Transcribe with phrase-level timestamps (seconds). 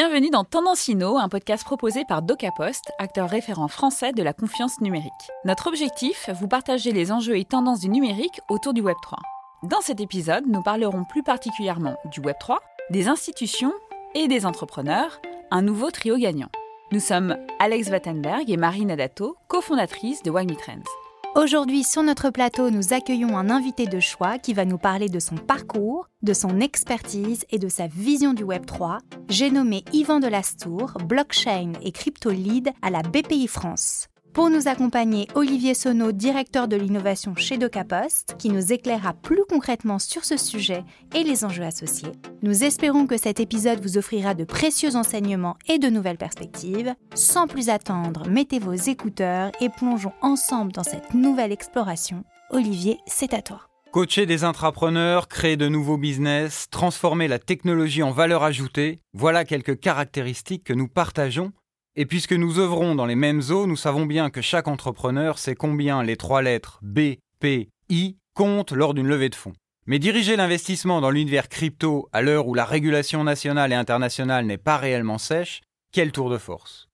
[0.00, 5.10] Bienvenue dans Tendancino, un podcast proposé par DocaPost, acteur référent français de la confiance numérique.
[5.44, 9.16] Notre objectif, vous partager les enjeux et tendances du numérique autour du Web3.
[9.64, 12.58] Dans cet épisode, nous parlerons plus particulièrement du Web3,
[12.90, 13.72] des institutions
[14.14, 16.50] et des entrepreneurs, un nouveau trio gagnant.
[16.92, 21.07] Nous sommes Alex Wattenberg et Marine Adato, cofondatrices de Wagmi Trends.
[21.34, 25.20] Aujourd'hui, sur notre plateau, nous accueillons un invité de choix qui va nous parler de
[25.20, 28.98] son parcours, de son expertise et de sa vision du Web3.
[29.28, 34.08] J'ai nommé Yvan Delastour, blockchain et crypto lead à la BPI France.
[34.38, 39.98] Pour nous accompagner, Olivier Sonneau, directeur de l'innovation chez DocaPost, qui nous éclairera plus concrètement
[39.98, 42.12] sur ce sujet et les enjeux associés.
[42.42, 46.94] Nous espérons que cet épisode vous offrira de précieux enseignements et de nouvelles perspectives.
[47.16, 52.22] Sans plus attendre, mettez vos écouteurs et plongeons ensemble dans cette nouvelle exploration.
[52.50, 53.62] Olivier, c'est à toi.
[53.90, 59.80] Coacher des intrapreneurs, créer de nouveaux business, transformer la technologie en valeur ajoutée, voilà quelques
[59.80, 61.50] caractéristiques que nous partageons
[61.98, 65.56] et puisque nous œuvrons dans les mêmes eaux, nous savons bien que chaque entrepreneur sait
[65.56, 69.52] combien les trois lettres B, P, I comptent lors d'une levée de fonds.
[69.84, 74.58] Mais diriger l'investissement dans l'univers crypto à l'heure où la régulation nationale et internationale n'est
[74.58, 76.86] pas réellement sèche, quel tour de force.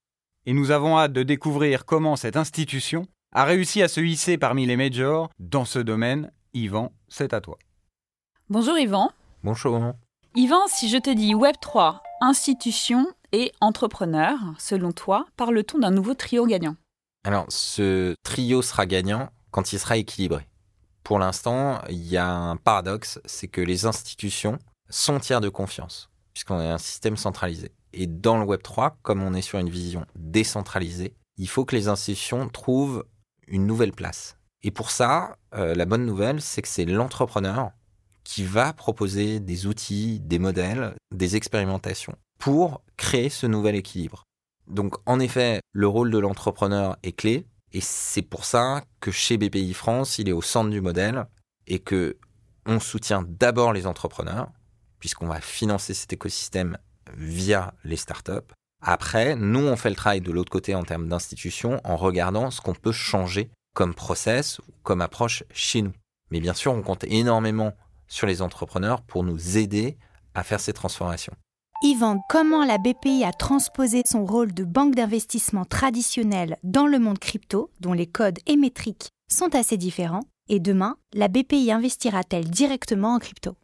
[0.47, 4.65] Et nous avons hâte de découvrir comment cette institution a réussi à se hisser parmi
[4.65, 6.33] les majors dans ce domaine.
[6.55, 7.59] Yvan, c'est à toi.
[8.49, 9.11] Bonjour Yvan.
[9.43, 9.79] Bonjour.
[10.35, 16.47] Yvan, si je te dis Web3, institution et entrepreneur, selon toi, parle-t-on d'un nouveau trio
[16.47, 16.77] gagnant?
[17.25, 20.47] Alors, ce trio sera gagnant quand il sera équilibré.
[21.03, 26.11] Pour l'instant, il y a un paradoxe, c'est que les institutions sont tiers de confiance,
[26.33, 27.73] puisqu'on est un système centralisé.
[27.93, 31.75] Et dans le Web 3, comme on est sur une vision décentralisée, il faut que
[31.75, 33.05] les institutions trouvent
[33.49, 34.39] une nouvelle place.
[34.63, 37.73] Et pour ça, euh, la bonne nouvelle, c'est que c'est l'entrepreneur
[38.23, 44.25] qui va proposer des outils, des modèles, des expérimentations pour créer ce nouvel équilibre.
[44.67, 49.39] Donc en effet, le rôle de l'entrepreneur est clé et c'est pour ça que chez
[49.39, 51.25] BPI France, il est au centre du modèle
[51.67, 52.19] et que
[52.67, 54.51] on soutient d'abord les entrepreneurs
[54.99, 56.77] puisqu'on va financer cet écosystème
[57.17, 58.53] via les startups.
[58.83, 62.61] Après, nous on fait le travail de l'autre côté en termes d'institutions en regardant ce
[62.61, 65.95] qu'on peut changer comme process ou comme approche chez nous.
[66.31, 67.73] Mais bien sûr, on compte énormément
[68.07, 69.97] sur les entrepreneurs pour nous aider
[70.35, 71.33] à faire ces transformations.
[71.87, 77.19] Yvan, comment la BPI a transposé son rôle de banque d'investissement traditionnelle dans le monde
[77.19, 83.13] crypto, dont les codes et métriques sont assez différents, et demain, la BPI investira-t-elle directement
[83.13, 83.59] en crypto?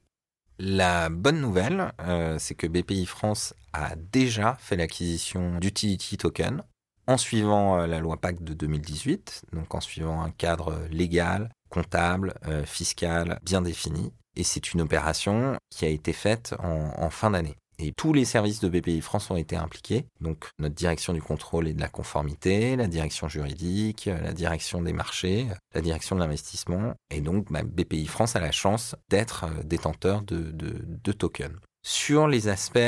[0.59, 6.62] La bonne nouvelle, euh, c'est que BPI France a déjà fait l'acquisition d'utility token
[7.06, 12.34] en suivant euh, la loi PAC de 2018, donc en suivant un cadre légal, comptable,
[12.48, 14.12] euh, fiscal bien défini.
[14.36, 17.56] Et c'est une opération qui a été faite en fin d'année.
[17.82, 20.04] Et tous les services de BPI France ont été impliqués.
[20.20, 24.92] Donc notre direction du contrôle et de la conformité, la direction juridique, la direction des
[24.92, 26.92] marchés, la direction de l'investissement.
[27.10, 31.56] Et donc bah, BPI France a la chance d'être euh, détenteur de, tokens.
[31.82, 32.78] Sur les aspects,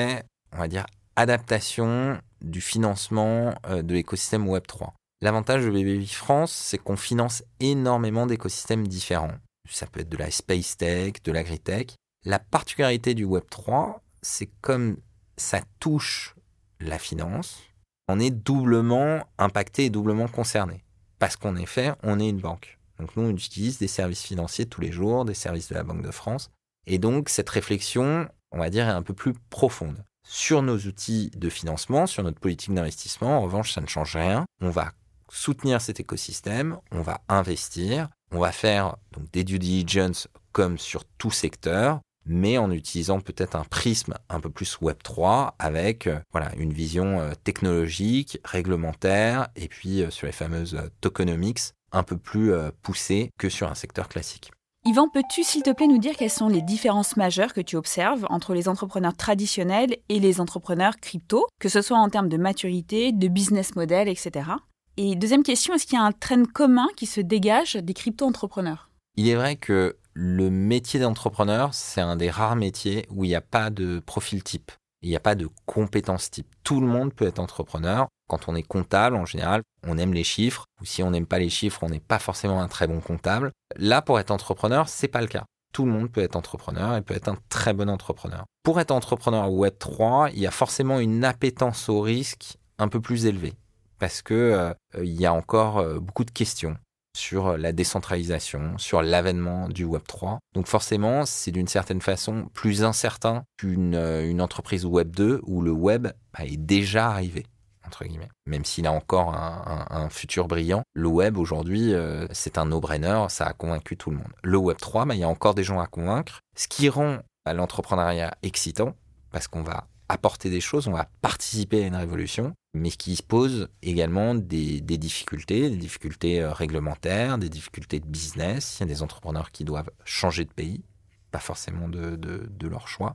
[0.53, 0.84] on va dire,
[1.16, 4.91] adaptation du financement euh, de l'écosystème Web3.
[5.22, 9.34] L'avantage de BPI France, c'est qu'on finance énormément d'écosystèmes différents.
[9.70, 11.94] Ça peut être de la space tech, de l'agritech.
[12.24, 14.97] La particularité du Web3, c'est comme
[15.37, 16.34] ça touche
[16.81, 17.62] la finance,
[18.09, 20.84] on est doublement impacté et doublement concerné.
[21.19, 22.78] Parce qu'en effet, on est une banque.
[22.99, 26.03] Donc nous, on utilise des services financiers tous les jours, des services de la Banque
[26.03, 26.50] de France.
[26.87, 30.05] Et donc, cette réflexion, on va dire, est un peu plus profonde.
[30.25, 34.44] Sur nos outils de financement, sur notre politique d'investissement, en revanche, ça ne change rien.
[34.60, 34.93] On va
[35.31, 41.04] soutenir cet écosystème, on va investir, on va faire donc, des due diligence comme sur
[41.04, 46.19] tout secteur, mais en utilisant peut-être un prisme un peu plus Web 3 avec euh,
[46.33, 52.16] voilà une vision euh, technologique, réglementaire et puis euh, sur les fameuses tokenomics un peu
[52.16, 54.51] plus poussée que sur un secteur classique.
[54.86, 58.27] Yvan, peux-tu s'il te plaît nous dire quelles sont les différences majeures que tu observes
[58.30, 63.13] entre les entrepreneurs traditionnels et les entrepreneurs crypto, que ce soit en termes de maturité,
[63.13, 64.53] de business model, etc.
[64.97, 68.91] Et deuxième question, est-ce qu'il y a un trend commun qui se dégage des crypto-entrepreneurs?
[69.16, 73.34] Il est vrai que le métier d'entrepreneur, c'est un des rares métiers où il n'y
[73.34, 74.70] a pas de profil type.
[75.03, 76.47] Il n'y a pas de compétences type.
[76.62, 78.06] Tout le monde peut être entrepreneur.
[78.28, 80.66] Quand on est comptable, en général, on aime les chiffres.
[80.80, 83.50] Ou si on n'aime pas les chiffres, on n'est pas forcément un très bon comptable.
[83.76, 85.44] Là, pour être entrepreneur, c'est pas le cas.
[85.72, 88.44] Tout le monde peut être entrepreneur et peut être un très bon entrepreneur.
[88.62, 93.00] Pour être entrepreneur Web 3, il y a forcément une appétence au risque un peu
[93.00, 93.54] plus élevée
[93.98, 96.76] parce que euh, il y a encore euh, beaucoup de questions
[97.16, 100.38] sur la décentralisation, sur l'avènement du Web 3.
[100.54, 105.70] Donc forcément, c'est d'une certaine façon plus incertain qu'une euh, entreprise Web 2 où le
[105.72, 107.47] web bah, est déjà arrivé.
[107.84, 108.30] Entre guillemets.
[108.47, 113.47] Même s'il a encore un, futur brillant, le web aujourd'hui, euh, c'est un no-brainer, ça
[113.47, 114.32] a convaincu tout le monde.
[114.42, 117.18] Le web 3, bah, il y a encore des gens à convaincre, ce qui rend
[117.44, 118.94] l'entrepreneuriat excitant,
[119.30, 123.22] parce qu'on va apporter des choses, on va participer à une révolution, mais qui se
[123.22, 128.78] pose également des, difficultés, des difficultés euh, réglementaires, des difficultés de business.
[128.78, 130.83] Il y a des entrepreneurs qui doivent changer de pays,
[131.30, 133.15] pas forcément de, leur choix.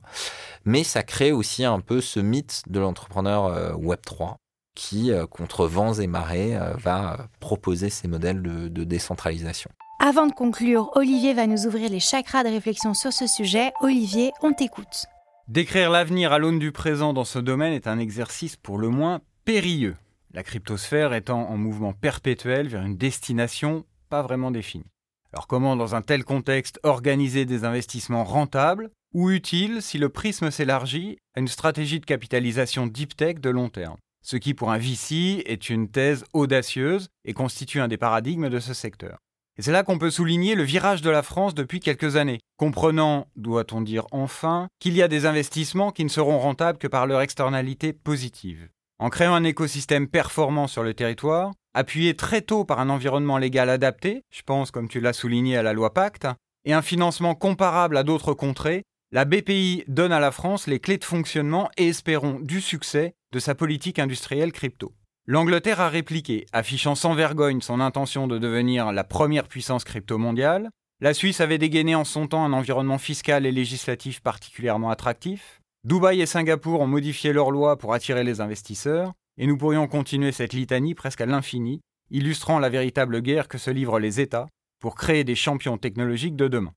[0.66, 4.38] Mais ça crée aussi un peu ce mythe de l'entrepreneur euh, Web 3
[4.76, 9.72] qui, euh, contre vents et marées, va proposer ces modèles de décentralisation.
[10.00, 13.72] Avant de conclure, Olivier va nous ouvrir les chakras de réflexion sur ce sujet.
[13.82, 15.08] Olivier, on t'écoute.
[15.48, 19.22] Décrire l'avenir à l'aune du présent dans ce domaine est un exercice pour le moins
[19.48, 19.96] périlleux,
[20.34, 24.92] la cryptosphère étant en mouvement perpétuel vers une destination pas vraiment définie.
[25.32, 30.52] Alors comment dans un tel contexte organiser des investissements rentables ou utiles si le prisme
[30.52, 33.96] s'élargit à une stratégie de capitalisation deep tech de long terme?
[34.22, 38.60] Ce qui pour un VC est une thèse audacieuse et constitue un des paradigmes de
[38.60, 39.18] ce secteur.
[39.58, 43.28] Et c'est là qu'on peut souligner le virage de la France depuis quelques années, comprenant,
[43.38, 47.22] doit-on dire enfin, qu'il y a des investissements qui ne seront rentables que par leur
[47.22, 48.68] externalité positive.
[49.00, 53.70] En créant un écosystème performant sur le territoire, appuyé très tôt par un environnement légal
[53.70, 56.28] adapté, je pense comme tu l'as souligné à la loi Pacte,
[56.66, 60.98] et un financement comparable à d'autres contrées, la BPI donne à la France les clés
[60.98, 64.94] de fonctionnement et espérons du succès de sa politique industrielle crypto.
[65.28, 70.70] L'Angleterre a répliqué, affichant sans vergogne son intention de devenir la première puissance crypto mondiale.
[71.02, 75.62] La Suisse avait dégainé en son temps un environnement fiscal et législatif particulièrement attractif.
[75.88, 79.14] Dubaï et Singapour ont modifié leurs lois pour attirer les investisseurs.
[79.38, 81.80] Et nous pourrions continuer cette litanie presque à l'infini,
[82.12, 84.50] illustrant la véritable guerre que se livrent les États
[84.82, 86.74] pour créer des champions technologiques de demain.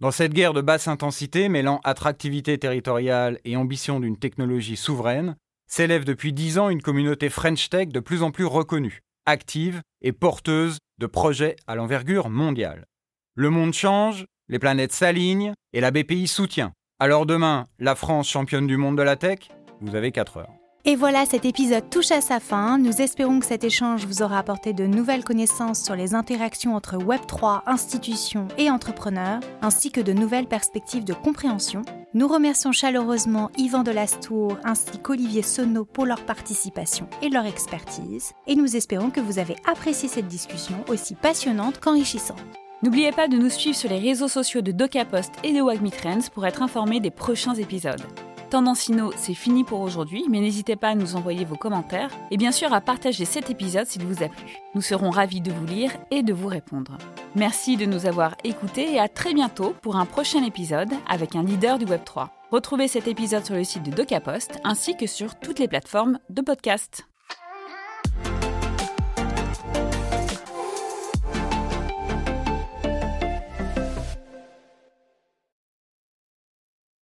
[0.00, 5.36] Dans cette guerre de basse intensité, mêlant attractivité territoriale et ambition d'une technologie souveraine,
[5.70, 10.12] s'élève depuis dix ans une communauté French Tech de plus en plus reconnue, active et
[10.12, 12.86] porteuse de projets à l'envergure mondiale.
[13.34, 16.72] Le monde change, les planètes s'alignent et la BPI soutient.
[17.00, 19.38] Alors demain, la France championne du monde de la tech,
[19.80, 20.50] vous avez 4 heures.
[20.84, 22.76] Et voilà, cet épisode touche à sa fin.
[22.76, 26.96] Nous espérons que cet échange vous aura apporté de nouvelles connaissances sur les interactions entre
[26.96, 31.82] Web3, institutions et entrepreneurs, ainsi que de nouvelles perspectives de compréhension.
[32.14, 38.56] Nous remercions chaleureusement Yvan Delastour ainsi qu'Olivier Sonneau pour leur participation et leur expertise, et
[38.56, 42.42] nous espérons que vous avez apprécié cette discussion aussi passionnante qu'enrichissante.
[42.80, 45.90] N'oubliez pas de nous suivre sur les réseaux sociaux de DocaPost et de Wagmi
[46.32, 48.02] pour être informé des prochains épisodes.
[48.50, 52.52] Tendancino, c'est fini pour aujourd'hui, mais n'hésitez pas à nous envoyer vos commentaires et bien
[52.52, 54.58] sûr à partager cet épisode s'il vous a plu.
[54.76, 56.96] Nous serons ravis de vous lire et de vous répondre.
[57.34, 61.42] Merci de nous avoir écoutés et à très bientôt pour un prochain épisode avec un
[61.42, 62.28] leader du Web3.
[62.52, 66.42] Retrouvez cet épisode sur le site de DocaPost ainsi que sur toutes les plateformes de
[66.42, 67.07] podcast.